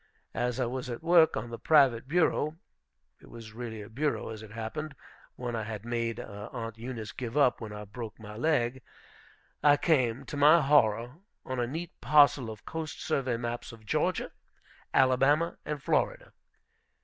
As 0.33 0.59
I 0.59 0.65
was 0.65 0.89
at 0.89 1.03
work 1.03 1.37
on 1.37 1.51
the 1.51 1.59
private 1.59 2.07
bureau, 2.07 2.57
it 3.19 3.29
was 3.29 3.53
really 3.53 3.83
a 3.83 3.87
bureau, 3.87 4.29
as 4.29 4.41
it 4.41 4.49
happened, 4.49 4.95
one 5.35 5.55
I 5.55 5.61
had 5.61 5.85
made 5.85 6.19
Aunt 6.19 6.75
Eunice 6.79 7.11
give 7.11 7.37
up 7.37 7.61
when 7.61 7.71
I 7.71 7.85
broke 7.85 8.19
my 8.19 8.35
leg, 8.35 8.81
I 9.61 9.77
came, 9.77 10.25
to 10.25 10.35
my 10.37 10.59
horror, 10.59 11.17
on 11.45 11.59
a 11.59 11.67
neat 11.67 11.91
parcel 12.01 12.49
of 12.49 12.65
coast 12.65 12.99
survey 12.99 13.37
maps 13.37 13.71
of 13.71 13.85
Georgia, 13.85 14.31
Alabama, 14.91 15.59
and 15.65 15.83
Florida. 15.83 16.31